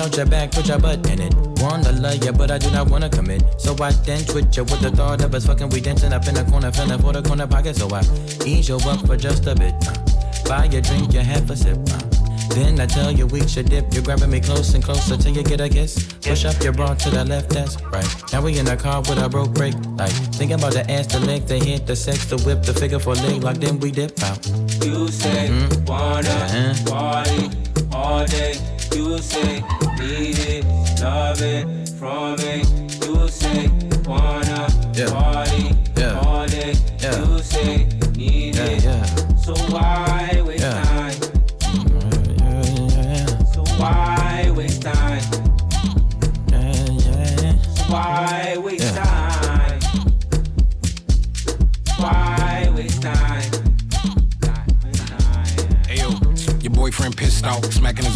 out 0.00 0.16
your 0.16 0.26
back, 0.26 0.50
put 0.52 0.66
your 0.68 0.78
butt 0.78 1.08
in 1.10 1.20
it. 1.20 1.34
Wanna 1.62 1.92
love 1.92 2.24
ya, 2.24 2.32
but 2.32 2.50
I 2.50 2.58
do 2.58 2.70
not 2.70 2.88
wanna 2.90 3.08
commit. 3.08 3.42
So 3.58 3.76
I 3.82 3.92
then 3.92 4.24
twitch 4.24 4.56
ya 4.56 4.62
with 4.64 4.80
the 4.80 4.90
thought 4.90 5.22
of 5.22 5.34
us 5.34 5.46
fucking. 5.46 5.68
We 5.70 5.80
dancing 5.80 6.12
up 6.12 6.26
in 6.26 6.34
the 6.34 6.44
corner, 6.44 6.72
feeling 6.72 6.98
for 6.98 7.12
the 7.12 7.22
corner 7.22 7.46
pocket. 7.46 7.76
So 7.76 7.88
I 7.90 8.00
ease 8.46 8.68
you 8.68 8.76
up 8.76 9.06
for 9.06 9.16
just 9.16 9.46
a 9.46 9.54
bit. 9.54 9.74
Uh, 9.86 9.94
buy 10.48 10.64
your 10.64 10.80
drink, 10.80 11.12
you 11.12 11.20
have 11.20 11.50
a 11.50 11.56
sip. 11.56 11.76
Uh, 11.92 11.98
then 12.54 12.80
I 12.80 12.86
tell 12.86 13.12
you 13.12 13.26
we 13.26 13.46
should 13.46 13.68
dip. 13.68 13.92
You're 13.92 14.02
grabbing 14.02 14.30
me 14.30 14.40
close 14.40 14.74
and 14.74 14.82
closer 14.82 15.16
till 15.16 15.32
you 15.36 15.42
get 15.42 15.60
a 15.60 15.68
kiss. 15.68 16.02
Push 16.22 16.44
up 16.46 16.60
your 16.62 16.72
bra 16.72 16.94
to 16.94 17.10
the 17.10 17.24
left, 17.24 17.50
that's 17.50 17.80
right. 17.92 18.08
Now 18.32 18.40
we 18.42 18.58
in 18.58 18.64
the 18.64 18.76
car 18.76 19.00
with 19.02 19.18
a 19.18 19.28
broke 19.28 19.52
brake 19.52 19.76
light. 19.98 20.12
Thinking 20.38 20.58
about 20.58 20.72
the 20.72 20.90
ass, 20.90 21.06
the 21.08 21.20
leg, 21.20 21.46
the 21.46 21.58
hit, 21.58 21.86
the 21.86 21.94
sex, 21.94 22.24
the 22.24 22.38
whip, 22.38 22.62
the 22.62 22.72
figure 22.74 22.98
for 22.98 23.14
leg 23.14 23.42
lock. 23.44 23.56
Then 23.56 23.78
we 23.78 23.90
dip 23.92 24.20
out. 24.22 24.44
You 24.84 25.08
say 25.08 25.48
Mhm. 25.50 25.86
wanna 25.86 26.28
Uh-huh. 26.28 26.90
party 26.90 27.50
all 27.92 28.24
day. 28.26 28.56
You 29.20 29.26
say 29.26 29.60
need 29.98 30.38
it, 30.38 30.64
love 31.02 31.42
it 31.42 31.90
from 31.98 32.36
me. 32.36 32.64
You 33.04 33.28
say 33.28 33.68
wanna 34.06 34.66
Yeah. 34.94 35.10
party 35.10 35.69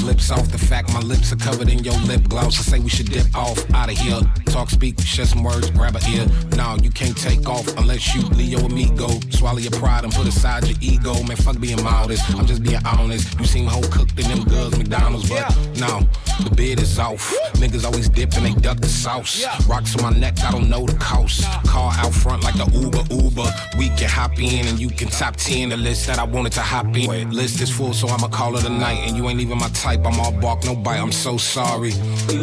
smacking 0.05 0.19
his 0.19 0.29
lips 0.29 0.31
off. 0.31 0.51
The 0.51 0.59
fact 0.59 0.93
my 0.93 1.01
lips 1.01 1.33
are 1.33 1.37
covered 1.37 1.69
in 1.69 1.83
your 1.85 1.99
lip 2.07 2.29
gloss. 2.29 2.59
I 2.59 2.63
say 2.63 2.79
we 2.79 2.89
should 2.89 3.11
dip 3.11 3.35
off 3.35 3.59
out 3.73 3.91
of 3.91 3.99
here. 3.99 4.44
Talk, 4.55 4.71
speak, 4.71 5.01
share 5.01 5.27
some 5.27 5.43
words, 5.43 5.69
grab 5.71 5.97
a 5.97 6.11
ear. 6.11 6.29
No, 6.57 6.77
you 6.81 6.89
can't 6.89 7.17
take 7.17 7.49
off 7.49 7.67
unless 7.77 8.15
you 8.15 8.23
Leo 8.39 8.61
amigo. 8.61 9.09
Swallow 9.31 9.59
your 9.59 9.73
pride 9.73 10.05
and 10.05 10.13
put 10.13 10.29
aside 10.29 10.65
your 10.69 10.79
ego. 10.81 11.21
Man, 11.25 11.37
fuck 11.37 11.59
being 11.59 11.83
modest. 11.83 12.33
I'm 12.37 12.47
just 12.47 12.63
being 12.63 12.79
honest. 12.87 13.37
You 13.41 13.47
seem 13.47 13.67
whole 13.67 13.83
cooked 13.83 14.17
in 14.17 14.29
them 14.29 14.45
girls, 14.45 14.79
McDonald's, 14.79 15.29
but 15.29 15.51
no, 15.81 16.07
the 16.45 16.53
bid 16.55 16.81
is 16.81 17.01
off. 17.01 17.35
Niggas 17.55 17.85
always 17.85 18.09
dip 18.09 18.33
and 18.35 18.47
they 18.47 18.53
duck 18.61 18.79
the 18.79 18.87
sauce. 18.87 19.45
Rocks 19.67 19.97
on 19.97 20.05
my 20.05 20.17
neck, 20.17 20.39
I 20.45 20.53
don't 20.53 20.71
know 20.71 20.87
the 20.87 20.97
cost. 20.99 21.43
Car 21.67 21.93
out 21.97 22.15
front 22.15 22.45
like 22.45 22.55
the 22.55 22.71
Uber 22.79 23.03
Uber. 23.13 23.51
We 23.77 23.89
can 23.89 24.09
hop 24.09 24.39
in 24.39 24.69
and 24.69 24.79
you 24.79 24.89
can 24.89 25.09
top 25.09 25.35
10 25.35 25.71
the 25.71 25.77
list 25.77 26.07
that 26.07 26.21
I 26.21 26.25
wanted 26.25 26.53
to 26.53 26.63
hop 26.63 26.97
in. 26.97 27.33
List 27.33 27.61
is 27.61 27.71
full, 27.71 27.93
so 27.93 28.07
I'ma 28.07 28.29
call 28.29 28.57
it 28.57 28.65
a 28.65 28.71
night. 28.71 29.01
And 29.09 29.17
you 29.17 29.29
ain't 29.29 29.41
even 29.41 29.59
my 29.59 29.69
type. 29.71 30.07
I'm 30.07 30.21
all 30.21 30.31
bark, 30.31 30.65
no 30.65 30.77
bite. 30.77 31.01
I'm 31.01 31.11
so 31.11 31.39
sorry. 31.39 31.93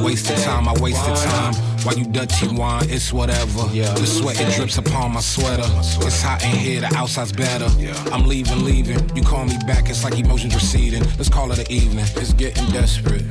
Wasted 0.04 0.38
time, 0.40 0.68
I 0.68 0.74
wasted 0.82 1.16
time. 1.16 1.54
While 1.84 1.98
you 1.98 2.06
dirty 2.06 2.48
wine, 2.48 2.90
it's 2.90 3.12
whatever. 3.12 3.68
Yeah. 3.74 3.92
The 3.94 4.06
sweat 4.06 4.40
it 4.40 4.54
drips 4.56 4.78
upon 4.78 5.14
my 5.14 5.20
sweater. 5.20 5.64
It's 6.06 6.22
hot 6.22 6.44
in 6.44 6.52
here, 6.52 6.82
the 6.82 6.94
outside's 6.96 7.32
better. 7.32 7.68
Yeah. 7.80 7.96
I'm 8.12 8.28
leaving, 8.28 8.64
leaving. 8.64 9.00
You 9.16 9.24
call 9.24 9.46
me 9.46 9.58
back, 9.66 9.90
it's 9.90 10.04
like 10.04 10.18
emotions 10.20 10.54
receding. 10.54 11.04
Let's 11.18 11.30
call 11.30 11.52
it 11.52 11.58
an 11.58 11.72
evening. 11.72 12.06
It's 12.16 12.34
getting 12.34 12.68
desperate. 12.72 13.24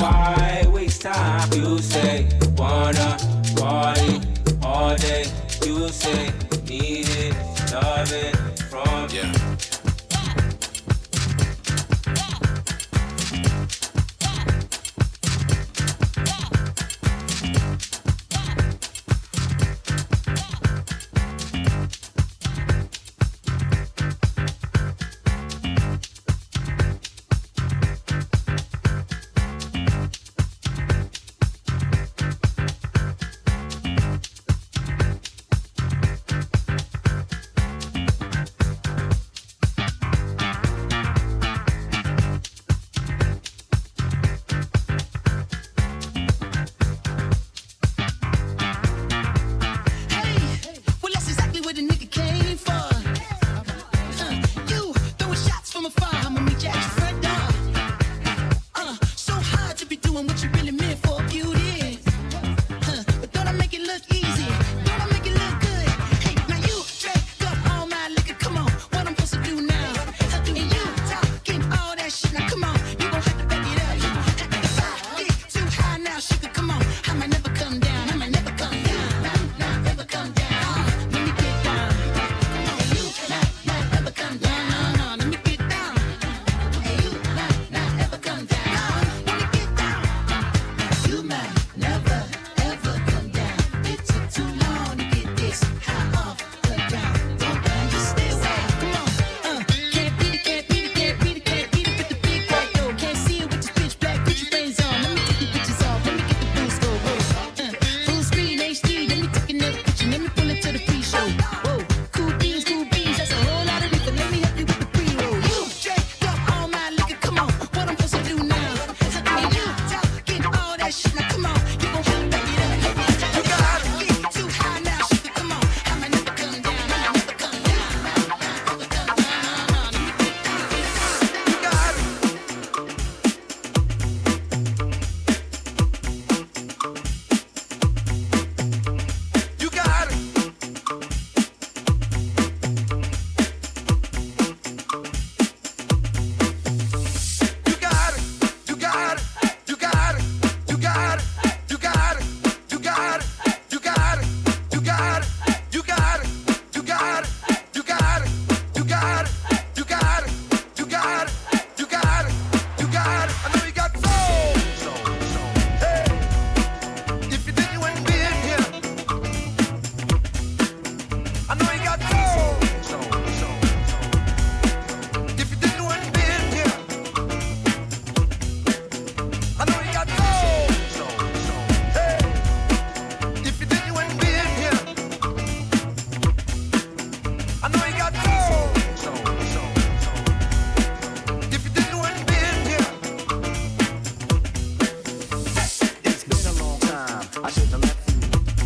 Why 0.00 0.66
waste 0.68 1.02
time? 1.02 1.52
You 1.52 1.78
say 1.78 2.28
wanna 2.56 3.16
party 3.54 4.20
all 4.62 4.96
day. 4.96 5.26
You 5.64 5.88
say 5.88 6.32
need 6.68 7.08
it, 7.08 7.72
love 7.72 8.12
it 8.12 8.45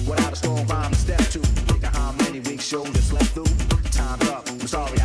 Without 0.09 0.33
a 0.33 0.37
strong 0.37 0.67
rhyme 0.67 0.93
to 0.93 0.99
step 0.99 1.19
to. 1.19 1.41
Figure 1.73 1.91
how 1.93 2.13
many 2.13 2.41
weeks 2.41 2.49
weak 2.51 2.61
shoulders 2.61 3.05
slept 3.05 3.27
through. 3.27 3.45
Time's 3.91 4.29
up. 4.29 4.49
I'm 4.49 4.67
sorry. 4.67 5.00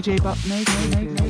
DJ 0.00 0.16
Buck 0.22 0.38
Maker. 0.46 1.29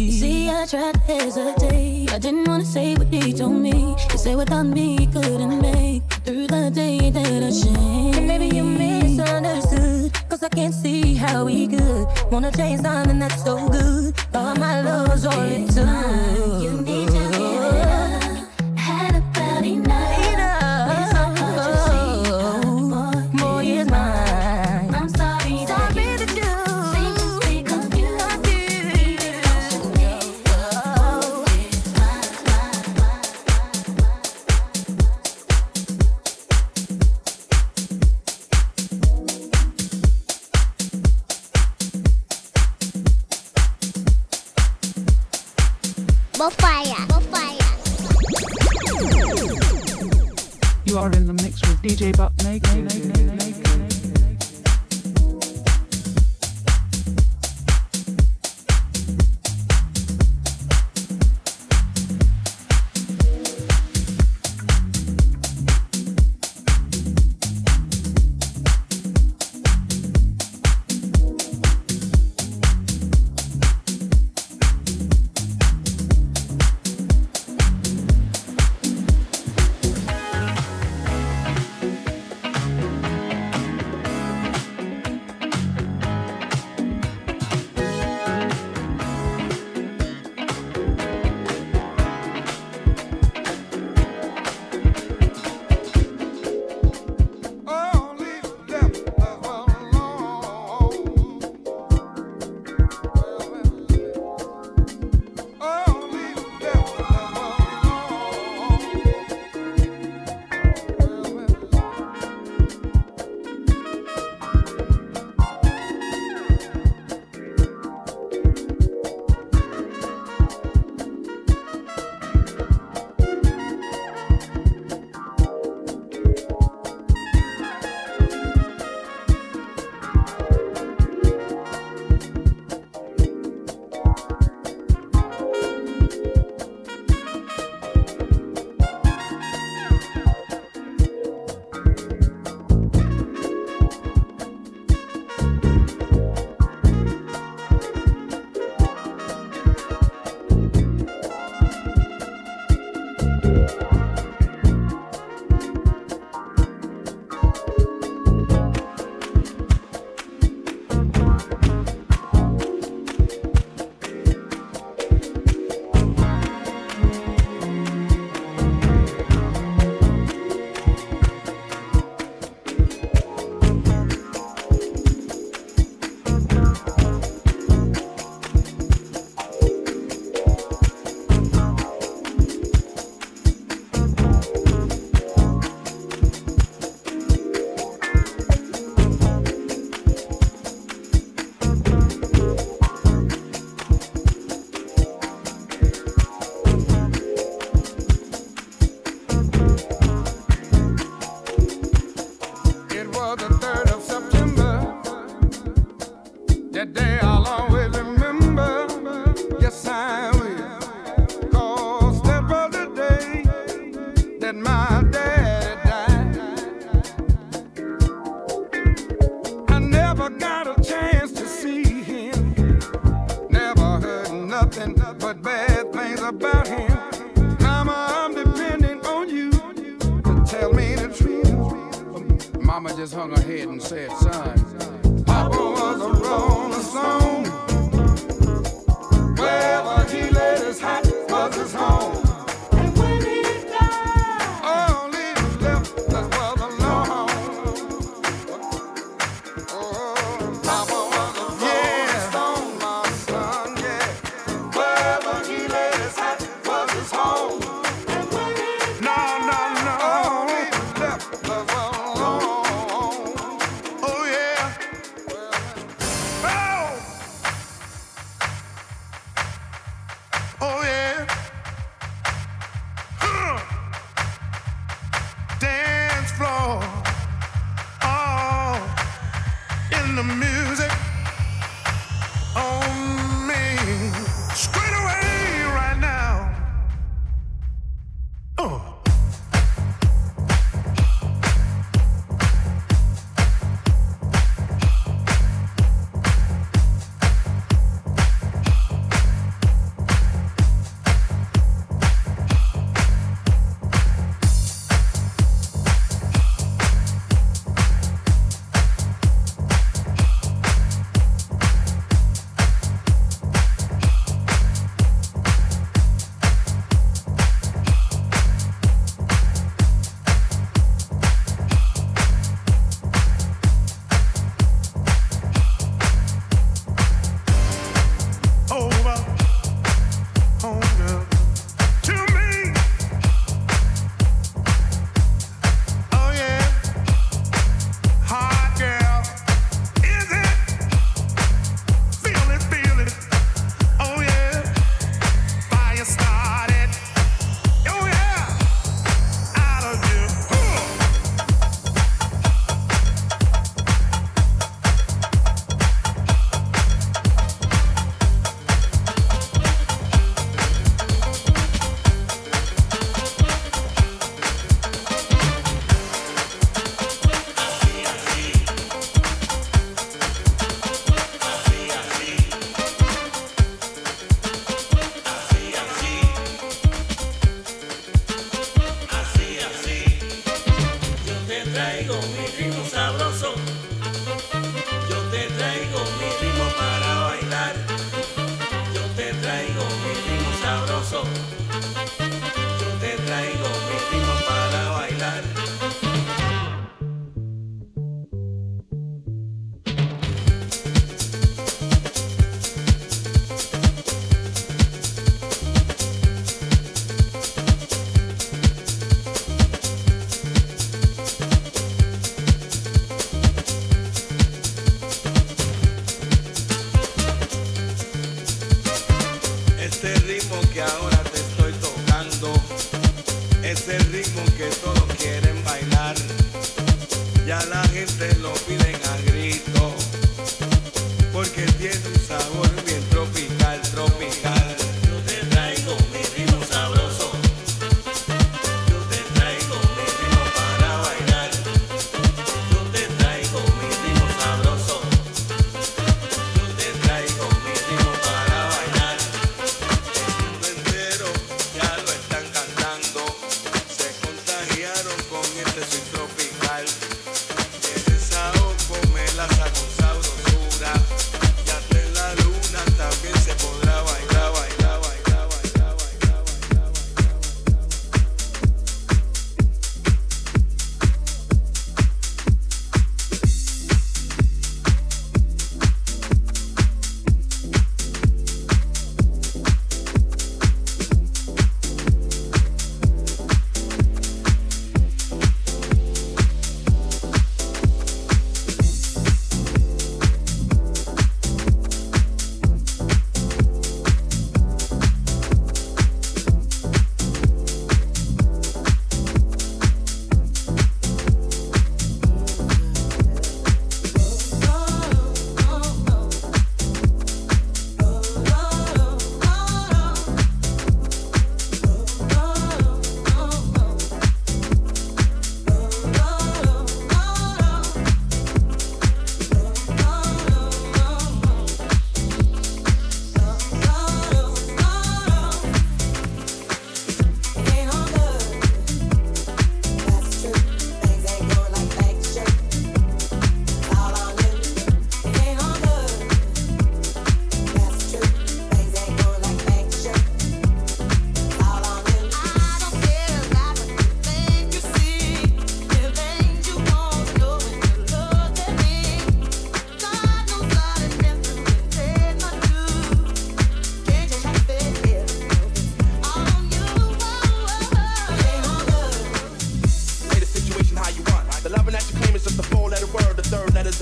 tried 0.71 0.93
to 0.93 0.99
hesitate. 1.01 2.13
I 2.13 2.17
didn't 2.17 2.47
wanna 2.47 2.63
say 2.63 2.95
what 2.95 3.07
he 3.07 3.33
told 3.33 3.55
me. 3.55 3.93
He 4.09 4.17
said 4.17 4.37
without 4.37 4.65
me, 4.65 4.95
he 4.99 5.05
couldn't 5.05 5.61
make 5.61 6.01
through 6.23 6.47
the 6.47 6.71
day 6.73 7.09
that 7.09 7.43
I 7.43 7.51
changed. 7.51 8.17
And 8.17 8.25
maybe 8.25 8.55
you 8.55 8.63
misunderstood. 8.63 10.13
Cause 10.29 10.43
I 10.43 10.47
can't 10.47 10.73
see 10.73 11.15
how 11.15 11.43
we 11.43 11.67
could. 11.67 12.07
Wanna 12.31 12.53
change 12.53 12.83
something 12.83 13.19
that's 13.19 13.43
so 13.43 13.67
good. 13.67 14.15
All 14.33 14.55
my 14.55 14.81
love's 14.81 15.25
all 15.25 15.41
it 15.41 15.69
took. 15.71 16.90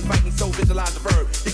fighting, 0.10 0.32
so 0.32 0.47
visualize 0.47 0.93
the 0.95 0.99
verb. 1.01 1.49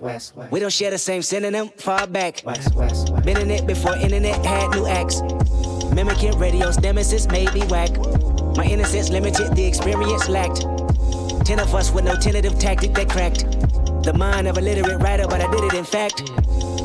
west, 0.00 0.34
west, 0.34 0.36
west. 0.36 0.52
We 0.52 0.60
don't 0.60 0.72
share 0.72 0.90
the 0.90 0.98
same 0.98 1.22
synonym, 1.22 1.68
far 1.76 2.06
back. 2.06 2.42
West, 2.44 2.74
west, 2.74 3.10
west. 3.10 3.24
Been 3.24 3.38
in 3.38 3.50
it 3.50 3.66
before 3.66 3.96
internet 3.96 4.44
had 4.44 4.70
new 4.70 4.86
acts. 4.86 5.20
Mimicking 5.92 6.38
radio's 6.38 6.78
nemesis 6.80 7.28
made 7.28 7.52
me 7.54 7.62
whack. 7.66 7.90
My 8.56 8.64
innocence 8.64 9.10
limited, 9.10 9.54
the 9.54 9.64
experience 9.64 10.28
lacked. 10.28 10.62
Ten 11.46 11.60
of 11.60 11.74
us 11.74 11.90
with 11.92 12.04
no 12.04 12.16
tentative 12.16 12.58
tactic 12.58 12.94
that 12.94 13.08
cracked. 13.08 13.44
The 14.04 14.14
mind 14.16 14.48
of 14.48 14.58
a 14.58 14.60
literate 14.60 15.00
writer, 15.00 15.26
but 15.26 15.40
I 15.40 15.50
did 15.50 15.64
it 15.64 15.74
in 15.74 15.84
fact. 15.84 16.20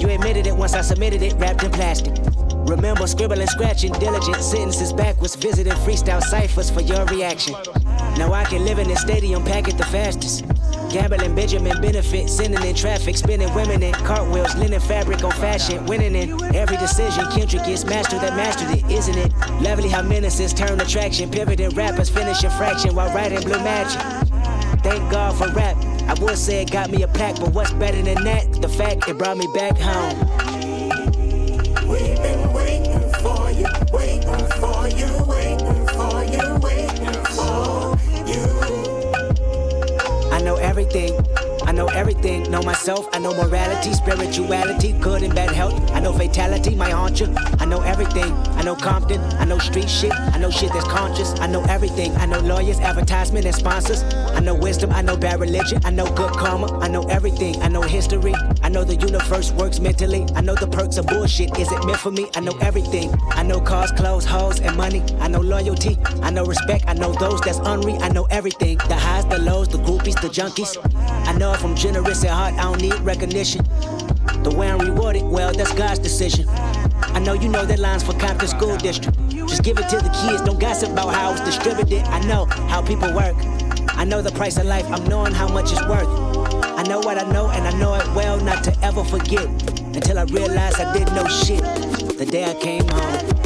You 0.02 0.10
admitted 0.10 0.48
it 0.48 0.56
once 0.56 0.74
I 0.74 0.82
submitted 0.82 1.22
it, 1.22 1.34
wrapped 1.34 1.64
in 1.64 1.72
plastic. 1.72 2.16
Remember 2.70 3.08
scribbling, 3.08 3.48
scratching, 3.48 3.92
diligent 3.94 4.38
sentences 4.38 4.94
backwards, 4.94 5.36
visiting 5.36 5.74
freestyle 5.74 6.22
ciphers 6.22 6.70
for 6.70 6.82
your 6.82 7.06
reaction. 7.06 7.56
Now 8.18 8.34
I 8.34 8.46
can 8.46 8.64
live 8.64 8.80
in 8.80 8.90
a 8.92 8.96
stadium, 8.96 9.44
pack 9.44 9.68
it 9.68 9.78
the 9.78 9.86
fastest. 9.86 10.46
Gambling 10.90 11.36
Benjamin 11.36 11.80
benefit, 11.82 12.30
sending 12.30 12.64
in 12.64 12.76
traffic, 12.76 13.16
spinning 13.16 13.54
women 13.54 13.84
in 13.84 13.94
cartwheels, 13.94 14.56
linen 14.56 14.80
fabric 14.80 15.24
on 15.24 15.32
fashion, 15.34 15.86
winning 15.86 16.16
in 16.16 16.56
every 16.56 16.78
decision. 16.78 17.26
Kendrick 17.32 17.68
is 17.68 17.86
master 17.86 18.18
that 18.18 18.36
mastered 18.36 18.72
it, 18.78 18.92
isn't 18.92 19.18
it? 19.18 19.32
Lovely 19.62 19.88
how 19.88 20.02
menaces 20.02 20.54
turn 20.54 20.80
attraction, 20.82 21.30
pivoting 21.30 21.70
rappers 21.72 22.10
finishing 22.10 22.50
fraction 22.52 22.96
while 22.96 23.14
writing 23.14 23.42
blue 23.42 23.60
magic. 23.60 24.02
Thank 24.82 25.12
God 25.12 25.38
for 25.38 25.48
rap. 25.54 25.78
I 26.08 26.16
would 26.22 26.38
say 26.38 26.64
it 26.64 26.72
got 26.72 26.90
me 26.90 27.04
a 27.04 27.08
pack, 27.08 27.36
but 27.36 27.54
what's 27.54 27.72
better 27.74 28.02
than 28.02 28.24
that? 28.24 28.52
The 28.62 28.70
fact 28.70 29.08
it 29.08 29.18
brought 29.18 29.38
me 29.38 29.48
back 29.54 29.78
home. 29.78 30.18
We've 31.88 32.18
been 32.18 32.52
waiting 32.52 33.00
for 33.22 33.52
you, 33.52 33.68
waiting 33.94 34.48
for 34.60 34.88
you, 34.88 35.24
waiting 35.26 35.69
everything. 40.80 41.29
I 41.80 41.84
know 41.84 41.92
everything. 41.94 42.52
Know 42.52 42.62
myself. 42.62 43.08
I 43.14 43.20
know 43.20 43.34
morality, 43.34 43.94
spirituality, 43.94 44.92
good 44.92 45.24
and 45.24 45.34
bad 45.34 45.52
health. 45.52 45.90
I 45.92 46.02
know 46.02 46.12
fatality, 46.12 46.76
my 46.76 46.90
haunch 46.90 47.22
you. 47.22 47.34
I 47.58 47.64
know 47.64 47.80
everything. 47.80 48.34
I 48.60 48.64
know 48.64 48.76
Compton. 48.76 49.22
I 49.40 49.46
know 49.46 49.60
street 49.60 49.90
shit. 49.90 50.12
I 50.12 50.38
know 50.40 50.52
shit 50.52 50.74
that's 50.74 50.86
conscious. 50.90 51.40
I 51.40 51.48
know 51.48 51.64
everything. 51.70 52.14
I 52.18 52.26
know 52.26 52.42
lawyers, 52.42 52.82
advertisement, 52.82 53.46
and 53.46 53.56
sponsors. 53.56 54.04
I 54.04 54.42
know 54.42 54.56
wisdom. 54.56 54.92
I 54.92 55.02
know 55.02 55.16
bad 55.16 55.40
religion. 55.40 55.80
I 55.86 55.92
know 55.92 56.06
good 56.16 56.34
karma. 56.34 56.80
I 56.80 56.90
know 56.90 57.04
everything. 57.04 57.62
I 57.62 57.70
know 57.70 57.82
history. 57.82 58.34
I 58.62 58.68
know 58.68 58.84
the 58.84 58.96
universe 58.96 59.54
works 59.54 59.80
mentally. 59.80 60.26
I 60.36 60.42
know 60.42 60.56
the 60.56 60.68
perks 60.68 60.98
of 60.98 61.08
bullshit. 61.08 61.58
Is 61.58 61.72
it 61.72 61.86
meant 61.86 62.00
for 62.00 62.12
me? 62.12 62.28
I 62.36 62.42
know 62.42 62.58
everything. 62.60 63.10
I 63.30 63.44
know 63.44 63.62
cars, 63.62 63.94
clothes, 63.94 64.26
hoes, 64.26 64.60
and 64.60 64.76
money. 64.76 65.02
I 65.22 65.30
know 65.30 65.40
loyalty. 65.40 65.98
I 66.24 66.30
know 66.30 66.44
respect. 66.44 66.84
I 66.90 66.94
know 66.94 67.14
those 67.14 67.40
that's 67.40 67.60
unre. 67.60 68.02
I 68.02 68.10
know 68.10 68.26
everything. 68.32 68.80
The 68.90 68.96
highs, 68.98 69.26
the 69.28 69.40
lows, 69.40 69.70
the 69.70 69.78
groupies, 69.78 70.20
the 70.20 70.28
junkies. 70.28 70.76
I 71.10 71.34
know 71.34 71.54
if 71.54 71.64
I'm 71.64 71.76
generous 71.76 72.24
at 72.24 72.32
heart, 72.32 72.54
I 72.56 72.64
don't 72.64 72.82
need 72.82 73.00
recognition. 73.02 73.64
The 74.44 74.54
way 74.56 74.70
I'm 74.70 74.80
rewarded, 74.80 75.24
well, 75.24 75.54
that's 75.54 75.74
God's 75.74 76.00
decision. 76.00 76.48
I 76.50 77.20
know 77.20 77.34
you 77.34 77.50
know 77.50 77.66
that 77.66 77.80
line's 77.80 78.04
for 78.04 78.14
Compton 78.14 78.48
School 78.48 78.78
District. 78.78 79.18
Just 79.30 79.64
give 79.64 79.78
it 79.80 79.90
to 79.90 79.98
the 79.98 80.10
kids, 80.10 80.42
don't 80.44 80.60
gossip 80.60 80.92
about 80.92 81.14
how 81.14 81.32
it's 81.32 81.42
distributed. 81.42 82.04
I 82.06 82.20
know 82.28 82.46
how 82.46 82.82
people 82.82 83.14
work. 83.14 83.36
I 83.90 84.06
know 84.06 84.22
the 84.22 84.32
price 84.32 84.58
of 84.58 84.66
life, 84.66 84.86
I'm 84.92 85.04
knowing 85.06 85.34
how 85.34 85.48
much 85.48 85.72
it's 85.72 85.86
worth. 85.88 86.08
I 86.64 86.84
know 86.84 87.00
what 87.00 87.18
I 87.18 87.30
know, 87.32 87.50
and 87.50 87.68
I 87.68 87.78
know 87.80 87.94
it 87.96 88.08
well 88.16 88.40
not 88.40 88.64
to 88.66 88.78
ever 88.82 89.04
forget. 89.04 89.46
Until 89.96 90.20
I 90.20 90.24
realized 90.24 90.80
I 90.80 90.94
didn't 90.94 91.16
know 91.16 91.28
shit 91.28 91.62
the 92.18 92.26
day 92.26 92.46
I 92.46 92.54
came 92.54 92.88
home. 92.88 93.39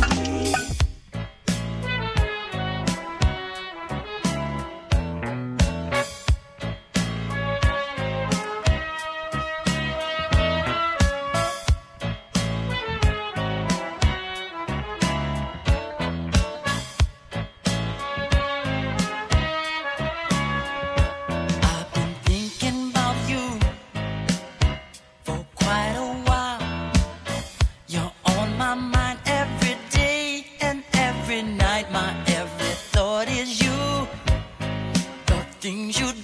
My 28.76 29.17
every 29.26 29.78
day 29.89 30.45
and 30.61 30.84
every 30.93 31.43
night. 31.43 31.91
My 31.91 32.13
every 32.28 32.74
thought 32.91 33.28
is 33.30 33.61
you. 33.61 34.07
The 35.28 35.45
things 35.59 35.99
you 35.99 36.11
do 36.11 36.22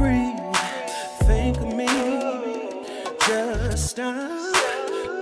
breathe, 0.00 0.56
think 1.28 1.58
of 1.58 1.74
me. 1.74 1.86
Just 3.26 3.90
stop, 3.90 4.54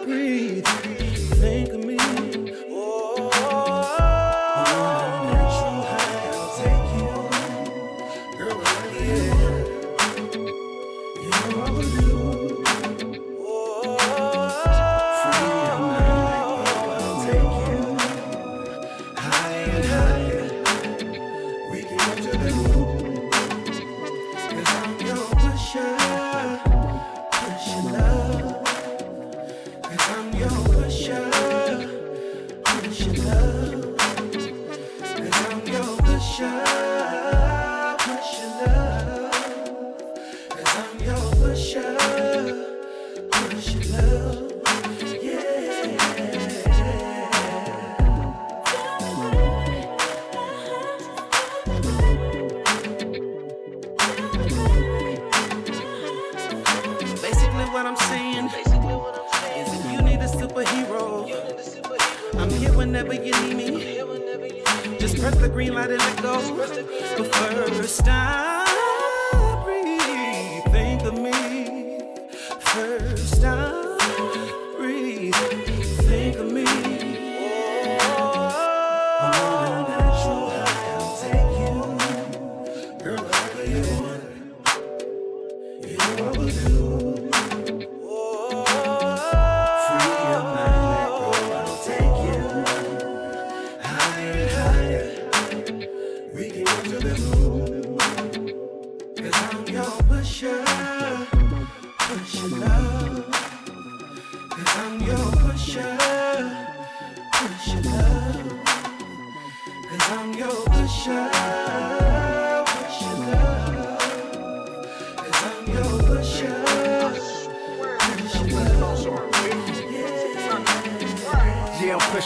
breathe, 0.05 0.64
think 1.43 1.70
of 1.70 1.78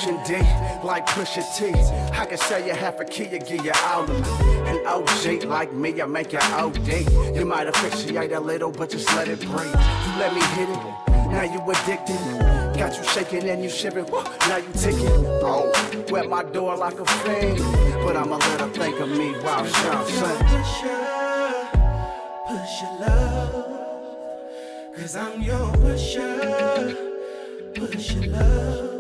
pushing 0.03 0.23
D 0.25 0.35
like 0.83 1.07
Pusha 1.07 1.43
T. 1.57 1.73
I 2.17 2.27
can 2.27 2.39
sell 2.39 2.65
you 2.65 2.73
half 2.73 2.99
a 3.01 3.05
key, 3.05 3.25
you 3.25 3.39
give 3.39 3.65
you 3.65 3.73
all 3.85 4.03
of 4.03 4.09
me. 4.09 4.17
An 4.69 4.87
OG 4.87 5.45
like 5.45 5.73
me, 5.73 6.01
I 6.01 6.07
make 6.07 6.33
you 6.33 6.39
OD. 6.41 7.37
You 7.37 7.45
might 7.45 7.69
appreciate 7.69 8.33
a 8.33 8.41
little, 8.41 8.73
but 8.73 8.91
just 8.91 9.09
let 9.15 9.29
it 9.29 9.41
breathe. 9.41 9.75
You 9.75 10.13
let 10.19 10.35
me 10.35 10.43
hit 10.57 10.69
it, 10.69 10.77
now 11.31 11.43
you 11.43 11.61
addicted. 11.71 12.19
Got 12.79 12.97
you 12.97 13.05
shaking 13.05 13.49
and 13.49 13.63
you 13.63 13.71
shivering, 13.71 14.07
now 14.49 14.57
you 14.57 14.73
ticking. 14.75 15.27
Oh, 15.43 15.71
wet 16.11 16.29
my 16.29 16.43
door 16.43 16.77
like 16.77 16.99
a 16.99 17.05
fiend. 17.05 17.59
But 18.05 18.17
I'ma 18.17 18.37
let 18.37 18.61
her 18.61 18.69
think 18.69 18.99
of 18.99 19.09
me 19.09 19.33
while 19.41 19.65
Sean 19.67 20.07
sing. 20.07 20.39
pusher, 20.51 21.69
pusher 22.49 22.93
love. 23.01 23.69
Cause 24.97 25.17
I'm 25.17 25.41
your 25.43 25.73
pusher, 25.75 26.97
push 27.75 28.15
pusher 28.15 28.27
love. 28.27 28.92